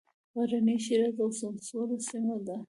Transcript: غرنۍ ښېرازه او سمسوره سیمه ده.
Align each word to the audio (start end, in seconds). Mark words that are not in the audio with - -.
غرنۍ 0.35 0.77
ښېرازه 0.85 1.21
او 1.25 1.29
سمسوره 1.39 1.97
سیمه 2.09 2.37
ده. 2.47 2.55